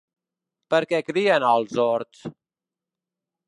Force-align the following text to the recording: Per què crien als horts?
Per 0.73 0.79
què 0.93 1.01
crien 1.11 1.47
als 1.51 1.77
horts? 1.85 2.27